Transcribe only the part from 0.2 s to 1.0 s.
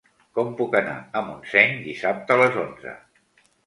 Com puc anar